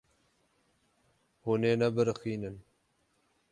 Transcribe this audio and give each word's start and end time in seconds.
Hûn 1.43 1.61
ê 1.71 1.73
nebiriqînin. 1.79 2.57